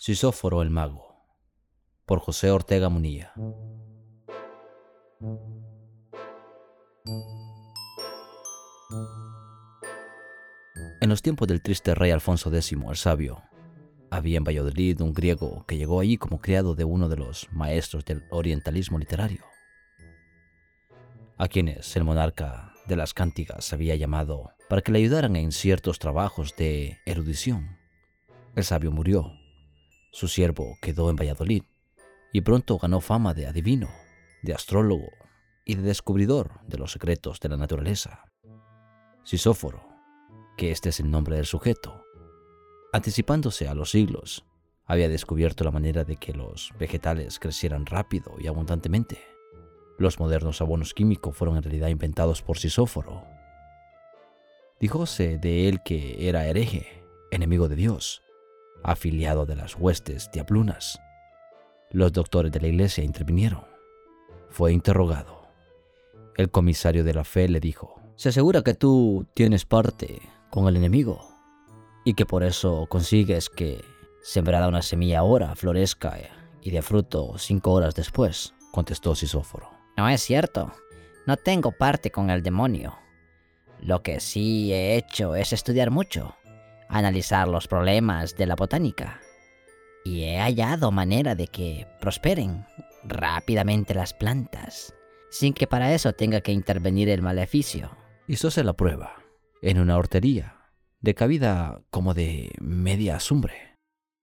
Sisóforo 0.00 0.62
el 0.62 0.70
Mago, 0.70 1.26
por 2.06 2.20
José 2.20 2.52
Ortega 2.52 2.88
Munilla. 2.88 3.32
En 11.00 11.08
los 11.08 11.20
tiempos 11.20 11.48
del 11.48 11.62
triste 11.62 11.96
rey 11.96 12.12
Alfonso 12.12 12.48
X 12.54 12.74
el 12.88 12.96
Sabio, 12.96 13.42
había 14.08 14.38
en 14.38 14.44
Valladolid 14.44 15.00
un 15.00 15.12
griego 15.12 15.64
que 15.66 15.76
llegó 15.76 15.98
allí 15.98 16.16
como 16.16 16.40
criado 16.40 16.76
de 16.76 16.84
uno 16.84 17.08
de 17.08 17.16
los 17.16 17.48
maestros 17.50 18.04
del 18.04 18.22
orientalismo 18.30 19.00
literario, 19.00 19.42
a 21.38 21.48
quienes 21.48 21.96
el 21.96 22.04
monarca 22.04 22.72
de 22.86 22.94
las 22.94 23.14
cántigas 23.14 23.72
había 23.72 23.96
llamado 23.96 24.52
para 24.68 24.80
que 24.80 24.92
le 24.92 25.00
ayudaran 25.00 25.34
en 25.34 25.50
ciertos 25.50 25.98
trabajos 25.98 26.54
de 26.56 27.00
erudición. 27.04 27.76
El 28.54 28.62
sabio 28.62 28.92
murió 28.92 29.32
su 30.10 30.28
siervo 30.28 30.76
quedó 30.80 31.10
en 31.10 31.16
Valladolid 31.16 31.62
y 32.32 32.40
pronto 32.40 32.78
ganó 32.78 33.00
fama 33.00 33.34
de 33.34 33.46
adivino, 33.46 33.88
de 34.42 34.54
astrólogo 34.54 35.10
y 35.64 35.74
de 35.74 35.82
descubridor 35.82 36.60
de 36.66 36.78
los 36.78 36.92
secretos 36.92 37.40
de 37.40 37.48
la 37.48 37.56
naturaleza. 37.56 38.24
Sisóforo, 39.24 39.86
que 40.56 40.70
este 40.70 40.88
es 40.88 41.00
el 41.00 41.10
nombre 41.10 41.36
del 41.36 41.46
sujeto, 41.46 42.04
anticipándose 42.92 43.68
a 43.68 43.74
los 43.74 43.90
siglos, 43.90 44.44
había 44.86 45.10
descubierto 45.10 45.64
la 45.64 45.70
manera 45.70 46.04
de 46.04 46.16
que 46.16 46.32
los 46.32 46.72
vegetales 46.78 47.38
crecieran 47.38 47.84
rápido 47.84 48.34
y 48.38 48.46
abundantemente. 48.46 49.18
Los 49.98 50.18
modernos 50.18 50.62
abonos 50.62 50.94
químicos 50.94 51.36
fueron 51.36 51.58
en 51.58 51.62
realidad 51.62 51.88
inventados 51.88 52.40
por 52.40 52.58
Sisóforo. 52.58 53.24
Dijóse 54.80 55.36
de 55.38 55.68
él 55.68 55.82
que 55.84 56.28
era 56.28 56.46
hereje, 56.46 57.04
enemigo 57.30 57.68
de 57.68 57.76
Dios, 57.76 58.22
afiliado 58.82 59.46
de 59.46 59.56
las 59.56 59.76
huestes 59.76 60.30
diablunas. 60.32 61.00
Los 61.90 62.12
doctores 62.12 62.52
de 62.52 62.60
la 62.60 62.68
iglesia 62.68 63.04
intervinieron. 63.04 63.64
Fue 64.50 64.72
interrogado. 64.72 65.48
El 66.36 66.50
comisario 66.50 67.04
de 67.04 67.14
la 67.14 67.24
fe 67.24 67.48
le 67.48 67.60
dijo, 67.60 68.00
se 68.14 68.30
asegura 68.30 68.62
que 68.62 68.74
tú 68.74 69.26
tienes 69.34 69.64
parte 69.64 70.20
con 70.50 70.68
el 70.68 70.76
enemigo 70.76 71.28
y 72.04 72.14
que 72.14 72.26
por 72.26 72.42
eso 72.42 72.86
consigues 72.88 73.48
que 73.48 73.84
sembrada 74.22 74.68
una 74.68 74.82
semilla 74.82 75.20
ahora 75.20 75.54
florezca 75.54 76.18
y 76.60 76.70
de 76.70 76.82
fruto 76.82 77.38
cinco 77.38 77.72
horas 77.72 77.94
después, 77.94 78.54
contestó 78.72 79.14
Sisóforo. 79.14 79.70
No 79.96 80.08
es 80.08 80.22
cierto. 80.22 80.72
No 81.26 81.36
tengo 81.36 81.72
parte 81.72 82.10
con 82.10 82.30
el 82.30 82.42
demonio. 82.42 82.96
Lo 83.80 84.02
que 84.02 84.20
sí 84.20 84.72
he 84.72 84.96
hecho 84.96 85.34
es 85.36 85.52
estudiar 85.52 85.90
mucho 85.90 86.34
analizar 86.88 87.48
los 87.48 87.68
problemas 87.68 88.36
de 88.36 88.46
la 88.46 88.56
botánica 88.56 89.20
y 90.04 90.24
he 90.24 90.38
hallado 90.38 90.90
manera 90.90 91.34
de 91.34 91.48
que 91.48 91.86
prosperen 92.00 92.64
rápidamente 93.04 93.94
las 93.94 94.14
plantas, 94.14 94.94
sin 95.30 95.52
que 95.52 95.66
para 95.66 95.92
eso 95.92 96.12
tenga 96.12 96.40
que 96.40 96.52
intervenir 96.52 97.08
el 97.08 97.22
maleficio. 97.22 97.90
Hizose 98.26 98.64
la 98.64 98.72
prueba 98.72 99.16
en 99.60 99.80
una 99.80 99.96
hortería, 99.96 100.70
de 101.00 101.14
cabida 101.14 101.82
como 101.90 102.14
de 102.14 102.52
media 102.60 103.16
azumbre. 103.16 103.76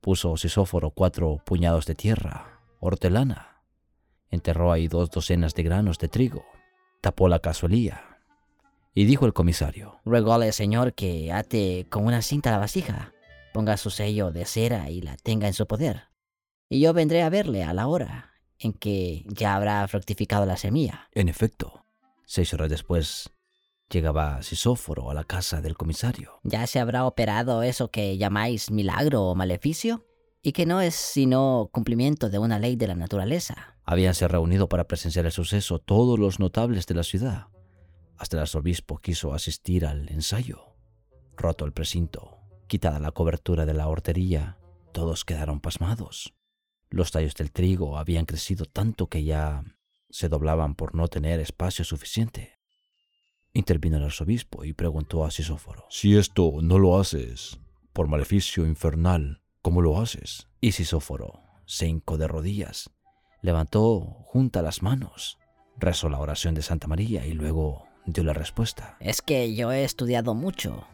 Puso 0.00 0.36
Sisóforo 0.36 0.90
cuatro 0.90 1.38
puñados 1.44 1.86
de 1.86 1.94
tierra, 1.94 2.60
hortelana. 2.78 3.62
Enterró 4.28 4.72
ahí 4.72 4.88
dos 4.88 5.10
docenas 5.10 5.54
de 5.54 5.62
granos 5.62 5.98
de 5.98 6.08
trigo. 6.08 6.44
Tapó 7.00 7.28
la 7.28 7.40
cazuelía 7.40 8.09
y 8.94 9.04
dijo 9.04 9.26
el 9.26 9.32
comisario, 9.32 10.00
Ruególe, 10.04 10.52
señor, 10.52 10.94
que 10.94 11.32
ate 11.32 11.86
con 11.88 12.06
una 12.06 12.22
cinta 12.22 12.50
la 12.50 12.58
vasija, 12.58 13.12
ponga 13.52 13.76
su 13.76 13.90
sello 13.90 14.32
de 14.32 14.44
cera 14.44 14.90
y 14.90 15.00
la 15.00 15.16
tenga 15.16 15.46
en 15.46 15.54
su 15.54 15.66
poder. 15.66 16.08
Y 16.68 16.80
yo 16.80 16.92
vendré 16.92 17.22
a 17.22 17.30
verle 17.30 17.62
a 17.62 17.72
la 17.72 17.86
hora 17.86 18.32
en 18.58 18.72
que 18.72 19.24
ya 19.28 19.54
habrá 19.54 19.86
fructificado 19.88 20.44
la 20.44 20.56
semilla. 20.56 21.08
En 21.12 21.28
efecto, 21.28 21.84
seis 22.26 22.52
horas 22.52 22.68
después 22.68 23.30
llegaba 23.88 24.42
Sisóforo 24.42 25.10
a 25.10 25.14
la 25.14 25.24
casa 25.24 25.60
del 25.60 25.76
comisario. 25.76 26.40
¿Ya 26.42 26.66
se 26.66 26.78
habrá 26.78 27.06
operado 27.06 27.62
eso 27.62 27.90
que 27.90 28.18
llamáis 28.18 28.70
milagro 28.70 29.22
o 29.22 29.34
maleficio? 29.34 30.06
Y 30.42 30.52
que 30.52 30.64
no 30.64 30.80
es 30.80 30.94
sino 30.94 31.68
cumplimiento 31.72 32.30
de 32.30 32.38
una 32.38 32.58
ley 32.58 32.76
de 32.76 32.86
la 32.86 32.94
naturaleza. 32.94 33.76
Habíanse 33.84 34.26
reunido 34.26 34.68
para 34.68 34.84
presenciar 34.84 35.26
el 35.26 35.32
suceso 35.32 35.78
todos 35.80 36.18
los 36.18 36.38
notables 36.38 36.86
de 36.86 36.94
la 36.94 37.02
ciudad 37.02 37.48
hasta 38.20 38.36
el 38.36 38.42
arzobispo 38.42 38.98
quiso 38.98 39.32
asistir 39.32 39.86
al 39.86 40.10
ensayo. 40.10 40.76
Roto 41.38 41.64
el 41.64 41.72
precinto, 41.72 42.42
quitada 42.68 43.00
la 43.00 43.12
cobertura 43.12 43.64
de 43.64 43.72
la 43.72 43.88
hortería, 43.88 44.58
todos 44.92 45.24
quedaron 45.24 45.60
pasmados. 45.60 46.34
Los 46.90 47.12
tallos 47.12 47.34
del 47.34 47.50
trigo 47.50 47.96
habían 47.96 48.26
crecido 48.26 48.66
tanto 48.66 49.06
que 49.08 49.24
ya 49.24 49.64
se 50.10 50.28
doblaban 50.28 50.74
por 50.74 50.94
no 50.94 51.08
tener 51.08 51.40
espacio 51.40 51.82
suficiente. 51.82 52.58
Intervino 53.54 53.96
el 53.96 54.04
arzobispo 54.04 54.64
y 54.64 54.74
preguntó 54.74 55.24
a 55.24 55.30
Sisóforo. 55.30 55.86
Si 55.88 56.18
esto 56.18 56.52
no 56.60 56.78
lo 56.78 57.00
haces 57.00 57.58
por 57.94 58.06
maleficio 58.06 58.66
infernal, 58.66 59.42
¿cómo 59.62 59.80
lo 59.80 59.98
haces? 59.98 60.46
Y 60.60 60.72
Sisóforo 60.72 61.40
se 61.64 61.86
hincó 61.86 62.18
de 62.18 62.28
rodillas, 62.28 62.90
levantó 63.40 64.00
junta 64.26 64.60
las 64.60 64.82
manos, 64.82 65.38
rezó 65.78 66.10
la 66.10 66.18
oración 66.18 66.54
de 66.54 66.60
Santa 66.60 66.86
María 66.86 67.26
y 67.26 67.32
luego 67.32 67.88
dio 68.06 68.24
la 68.24 68.32
respuesta. 68.32 68.96
Es 69.00 69.22
que 69.22 69.54
yo 69.54 69.72
he 69.72 69.84
estudiado 69.84 70.34
mucho. 70.34 70.86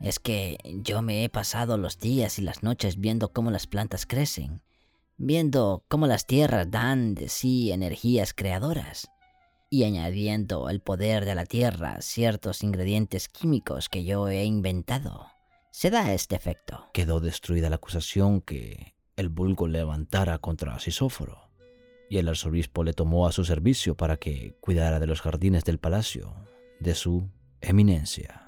Es 0.00 0.18
que 0.18 0.58
yo 0.64 1.02
me 1.02 1.24
he 1.24 1.28
pasado 1.28 1.76
los 1.76 1.98
días 1.98 2.38
y 2.38 2.42
las 2.42 2.62
noches 2.62 2.98
viendo 3.00 3.32
cómo 3.32 3.50
las 3.50 3.66
plantas 3.66 4.06
crecen, 4.06 4.62
viendo 5.16 5.84
cómo 5.88 6.06
las 6.06 6.26
tierras 6.26 6.70
dan 6.70 7.14
de 7.14 7.28
sí 7.28 7.72
energías 7.72 8.32
creadoras 8.32 9.10
y 9.70 9.84
añadiendo 9.84 10.70
el 10.70 10.80
poder 10.80 11.24
de 11.24 11.34
la 11.34 11.46
tierra 11.46 12.00
ciertos 12.00 12.62
ingredientes 12.62 13.28
químicos 13.28 13.88
que 13.88 14.04
yo 14.04 14.28
he 14.28 14.44
inventado. 14.44 15.26
Se 15.70 15.90
da 15.90 16.12
este 16.14 16.36
efecto. 16.36 16.88
Quedó 16.92 17.20
destruida 17.20 17.68
la 17.68 17.76
acusación 17.76 18.40
que 18.40 18.94
el 19.16 19.28
vulgo 19.28 19.68
levantara 19.68 20.38
contra 20.38 20.78
Sisóforo 20.78 21.47
y 22.10 22.18
el 22.18 22.28
arzobispo 22.28 22.84
le 22.84 22.92
tomó 22.92 23.26
a 23.26 23.32
su 23.32 23.44
servicio 23.44 23.96
para 23.96 24.16
que 24.16 24.56
cuidara 24.60 25.00
de 25.00 25.06
los 25.06 25.20
jardines 25.20 25.64
del 25.64 25.78
palacio 25.78 26.34
de 26.80 26.94
su 26.94 27.28
eminencia. 27.60 28.44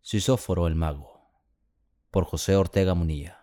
Sisóforo 0.00 0.66
el 0.66 0.74
Mago, 0.74 1.30
por 2.10 2.24
José 2.24 2.56
Ortega 2.56 2.92
Munilla. 2.92 3.41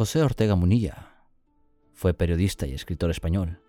José 0.00 0.22
Ortega 0.22 0.54
Munilla 0.54 1.12
fue 1.92 2.14
periodista 2.14 2.66
y 2.66 2.72
escritor 2.72 3.10
español. 3.10 3.60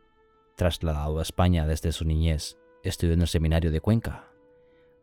Trasladado 0.55 1.19
a 1.19 1.23
España 1.23 1.67
desde 1.67 1.91
su 1.91 2.05
niñez, 2.05 2.57
estudió 2.83 3.15
en 3.15 3.21
el 3.21 3.27
seminario 3.27 3.69
de 3.69 3.81
Cuenca, 3.81 4.31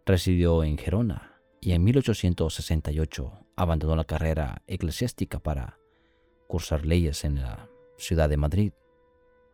residió 0.07 0.65
en 0.65 0.79
Gerona 0.79 1.39
y 1.61 1.73
en 1.73 1.85
1868 1.85 3.47
abandonó 3.57 3.95
la 3.95 4.05
carrera 4.05 4.63
eclesiástica 4.67 5.39
para 5.39 5.79
cursar 6.47 6.87
leyes 6.87 7.23
en 7.25 7.43
la 7.43 7.69
ciudad 7.99 8.31
de 8.31 8.39
Madrid. 8.39 8.73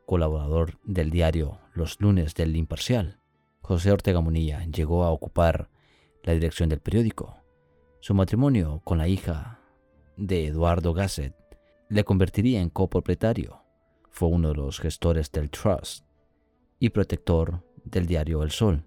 Colaborador 0.07 0.79
del 0.85 1.11
diario 1.11 1.59
Los 1.73 2.01
lunes 2.01 2.37
del 2.37 2.55
Imparcial, 2.55 3.19
José 3.63 3.91
Ortega 3.91 4.21
Munilla 4.21 4.65
llegó 4.67 5.03
a 5.03 5.11
ocupar 5.11 5.71
la 6.23 6.35
dirección 6.35 6.69
del 6.69 6.79
periódico. 6.79 7.35
Su 7.99 8.15
matrimonio 8.15 8.81
con 8.85 8.99
la 8.99 9.09
hija 9.09 9.59
de 10.17 10.47
Eduardo 10.47 10.95
Gasset 10.95 11.35
le 11.95 12.03
convertiría 12.03 12.61
en 12.61 12.71
copropietario. 12.71 13.63
Fue 14.11 14.29
uno 14.29 14.49
de 14.49 14.57
los 14.57 14.81
gestores 14.81 15.31
del 15.31 15.49
Trust 15.49 16.05
y 16.81 16.89
protector 16.89 17.63
del 17.85 18.07
diario 18.07 18.43
El 18.43 18.51
Sol. 18.51 18.83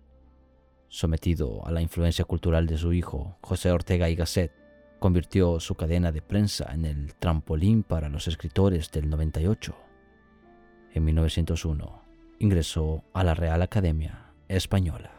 Sometido 0.90 1.66
a 1.66 1.72
la 1.72 1.82
influencia 1.82 2.26
cultural 2.26 2.68
de 2.68 2.78
su 2.78 2.92
hijo, 2.92 3.38
José 3.40 3.72
Ortega 3.72 4.10
y 4.10 4.16
Gasset, 4.16 4.52
convirtió 5.00 5.62
su 5.62 5.76
cadena 5.76 6.12
de 6.12 6.22
prensa 6.22 6.74
en 6.74 6.84
el 6.84 7.16
trampolín 7.16 7.84
para 7.84 8.10
los 8.10 8.28
escritores 8.28 8.92
del 8.92 9.10
98. 9.10 9.74
En 10.94 11.06
1901 11.06 12.02
ingresó 12.40 13.06
a 13.14 13.24
la 13.24 13.36
Real 13.36 13.62
Academia 13.62 14.34
Española. 14.50 15.17